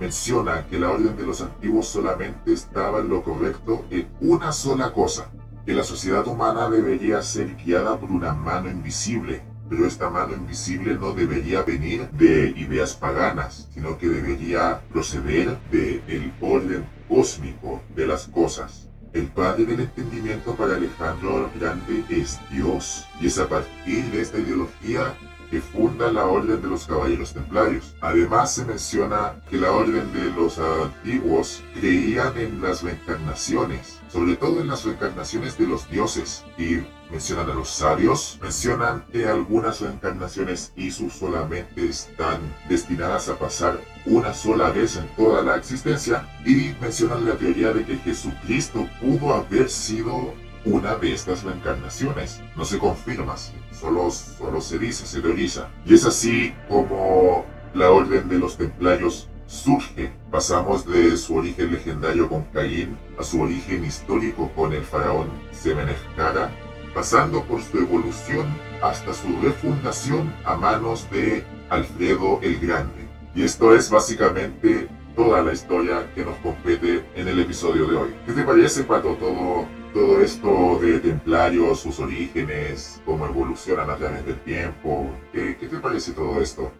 [0.00, 4.92] menciona que la orden de los antiguos solamente estaba en lo correcto en una sola
[4.92, 5.30] cosa,
[5.64, 10.96] que la sociedad humana debería ser guiada por una mano invisible, pero esta mano invisible
[10.96, 18.08] no debería venir de ideas paganas, sino que debería proceder del el orden cósmico de
[18.08, 18.85] las cosas.
[19.12, 24.38] El padre del entendimiento para Alejandro Grande es Dios, y es a partir de esta
[24.38, 25.14] ideología
[25.50, 27.94] que funda la Orden de los Caballeros Templarios.
[28.00, 34.60] Además se menciona que la Orden de los Antiguos creían en las reencarnaciones, sobre todo
[34.60, 36.78] en las reencarnaciones de los dioses, y
[37.10, 44.34] mencionan a los sabios, mencionan que algunas reencarnaciones Isu solamente están destinadas a pasar una
[44.34, 49.68] sola vez en toda la existencia, y mencionan la teoría de que Jesucristo pudo haber
[49.70, 52.40] sido una de estas reencarnaciones.
[52.56, 53.36] No se confirma,
[53.72, 55.68] solo, solo se dice, se teoriza.
[55.84, 60.12] Y es así como la Orden de los Templarios surge.
[60.30, 66.50] Pasamos de su origen legendario con Caín a su origen histórico con el faraón Semeneskara,
[66.96, 68.46] pasando por su evolución
[68.82, 73.06] hasta su refundación a manos de Alfredo el Grande.
[73.34, 78.08] Y esto es básicamente toda la historia que nos compete en el episodio de hoy.
[78.24, 84.26] ¿Qué te parece, Pato, todo todo esto de templarios, sus orígenes, cómo evolucionan a través
[84.26, 85.06] del tiempo.
[85.32, 86.70] ¿Qué, te parece todo esto?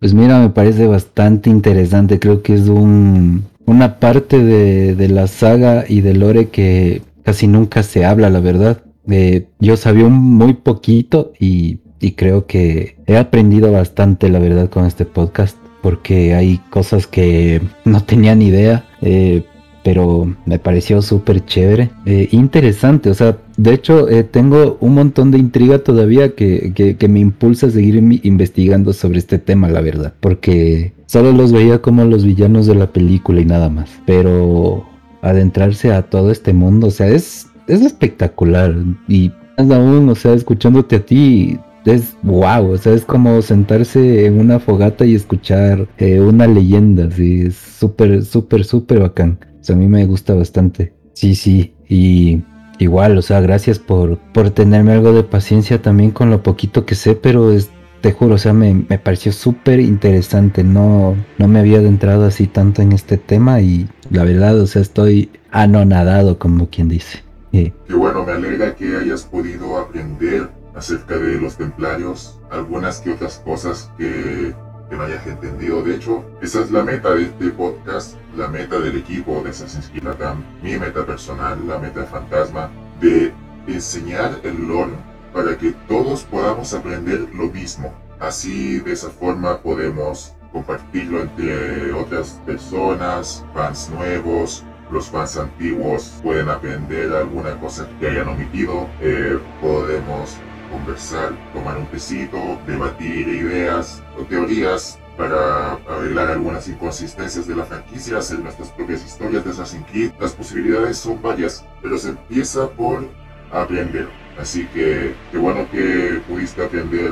[0.00, 2.18] Pues mira, me parece bastante interesante.
[2.18, 7.46] Creo que es un, una parte de, de la saga y de lore que casi
[7.46, 8.80] nunca se habla, la verdad.
[9.06, 11.80] Eh, yo sabía muy poquito y,
[12.16, 18.02] creo que he aprendido bastante, la verdad, con este podcast, porque hay cosas que no
[18.02, 18.86] tenía ni idea.
[19.02, 19.42] Eh,
[19.82, 25.38] pero me pareció súper chévere, eh, interesante, o sea, de hecho tengo un montón de
[25.38, 31.32] intriga todavía que, me impulsa a seguir investigando sobre este tema, la verdad, porque solo
[31.32, 34.84] los veía como los villanos de la película y nada más, pero
[35.22, 38.74] adentrarse a todo este mundo, o sea, es, es espectacular.
[39.08, 44.26] Y más aún, o sea, escuchándote a ti, es wow, o sea, es como sentarse
[44.26, 49.38] en una fogata y escuchar eh, una leyenda, así, es súper, súper, súper bacán.
[49.68, 50.94] A mí me gusta bastante.
[51.12, 52.42] Sí, sí, y
[52.78, 56.94] igual, o sea, gracias por, por tenerme algo de paciencia también con lo poquito que
[56.94, 57.70] sé, pero es,
[58.00, 62.46] te juro, o sea, me, me pareció súper interesante, no, no me había adentrado así
[62.46, 67.22] tanto en este tema y la verdad, o sea, estoy anonadado, como quien dice.
[67.50, 73.42] Qué bueno, me alegra que hayas podido aprender acerca de los templarios, algunas que otras
[73.44, 74.54] cosas que
[74.88, 75.82] que no hayas entendido.
[75.82, 79.88] De hecho, esa es la meta de este podcast, la meta del equipo de Assassin's
[79.88, 82.70] Creed Latam, mi meta personal, la meta Fantasma,
[83.00, 83.32] de
[83.66, 84.92] enseñar el lore
[85.38, 87.94] para que todos podamos aprender lo mismo.
[88.18, 96.48] Así, de esa forma, podemos compartirlo entre otras personas, fans nuevos, los fans antiguos pueden
[96.48, 100.36] aprender alguna cosa que hayan omitido, eh, podemos
[100.72, 108.18] conversar, tomar un tecito, debatir ideas o teorías para arreglar algunas inconsistencias de la franquicia,
[108.18, 110.12] hacer nuestras propias historias de Assassin's.
[110.18, 113.06] Las posibilidades son varias, pero se empieza por
[113.52, 114.08] aprender.
[114.38, 117.10] Así que qué bueno que pudiste aprender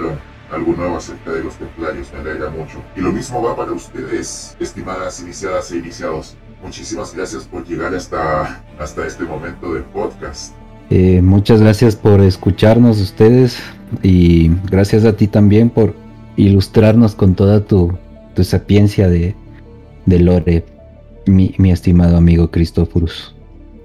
[0.51, 2.83] algo nuevo acerca de los templarios, me alegra mucho.
[2.97, 6.37] Y lo mismo va para ustedes, estimadas iniciadas e iniciados.
[6.63, 10.55] Muchísimas gracias por llegar hasta, hasta este momento del podcast.
[10.91, 13.59] Eh, muchas gracias por escucharnos ustedes
[14.03, 15.95] y gracias a ti también por
[16.37, 17.99] ilustrarnos con toda tu,
[18.43, 19.35] sapiencia de,
[20.07, 20.65] Lore,
[21.27, 23.36] mi, estimado amigo Cristóforos.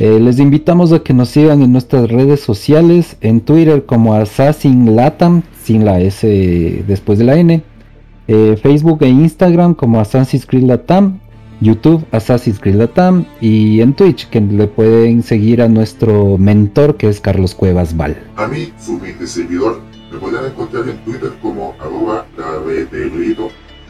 [0.03, 4.95] Eh, les invitamos a que nos sigan en nuestras redes sociales, en Twitter como Assassin
[4.95, 6.27] Latam, sin la S
[6.87, 7.61] después de la N,
[8.27, 11.19] eh, Facebook e Instagram como Assassin's Creed Latam,
[11.59, 17.07] YouTube Assassin's Creed Latam y en Twitch que le pueden seguir a nuestro mentor que
[17.07, 18.17] es Carlos Cuevas Val.
[18.37, 19.81] A mí, su seguidor,
[20.11, 22.25] me pueden encontrar en Twitter como arroba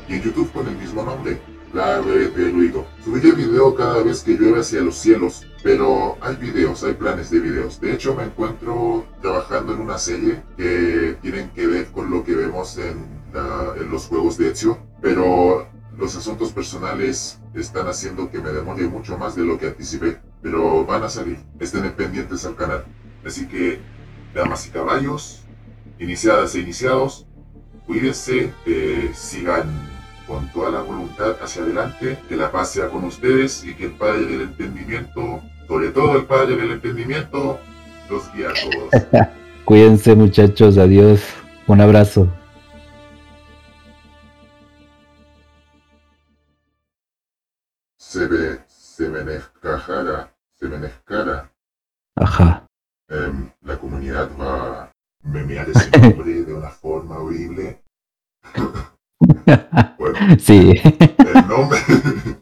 [0.10, 1.38] y en YouTube con el mismo nombre,
[1.74, 2.86] la Ruido.
[3.04, 7.40] Subiré video cada vez que llueve hacia los cielos, pero hay videos, hay planes de
[7.40, 7.80] videos.
[7.80, 12.36] De hecho, me encuentro trabajando en una serie que tienen que ver con lo que
[12.36, 13.06] vemos en,
[13.80, 15.68] en los juegos de Ezio, pero
[15.98, 20.86] los asuntos personales están haciendo que me demore mucho más de lo que anticipé, pero
[20.86, 21.38] van a salir.
[21.60, 22.86] Estén pendientes al canal.
[23.26, 23.80] Así que,
[24.34, 25.44] damas y caballos,
[26.00, 27.28] iniciadas e iniciados,
[27.86, 29.91] cuídense, eh, sigan
[30.32, 33.92] con toda la voluntad hacia adelante, que la paz sea con ustedes y que el
[33.92, 37.60] Padre del Entendimiento, sobre todo el Padre del Entendimiento,
[38.10, 38.90] los guíe a todos.
[39.66, 41.22] Cuídense muchachos, adiós,
[41.68, 42.30] un abrazo.
[47.98, 51.52] Semenejkajara, Semenejkara.
[52.16, 52.66] Ajá.
[53.10, 54.92] Eh, la comunidad va a
[55.24, 57.84] memear ese nombre de una forma horrible.
[59.98, 60.74] Bueno, sí.
[60.84, 61.80] El nombre,